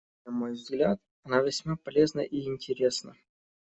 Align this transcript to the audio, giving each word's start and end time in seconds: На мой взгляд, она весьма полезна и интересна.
На 0.25 0.31
мой 0.31 0.53
взгляд, 0.53 0.99
она 1.21 1.41
весьма 1.41 1.75
полезна 1.75 2.21
и 2.21 2.41
интересна. 2.45 3.15